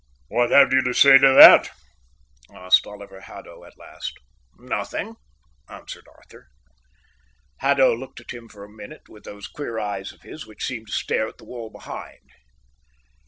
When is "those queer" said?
9.25-9.77